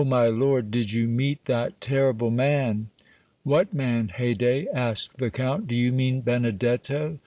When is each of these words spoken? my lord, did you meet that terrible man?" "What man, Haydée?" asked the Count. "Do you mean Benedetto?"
my 0.03 0.25
lord, 0.25 0.71
did 0.71 0.91
you 0.91 1.07
meet 1.07 1.45
that 1.45 1.79
terrible 1.79 2.31
man?" 2.31 2.89
"What 3.43 3.71
man, 3.71 4.07
Haydée?" 4.07 4.65
asked 4.73 5.17
the 5.19 5.29
Count. 5.29 5.67
"Do 5.67 5.75
you 5.75 5.91
mean 5.91 6.21
Benedetto?" 6.21 7.19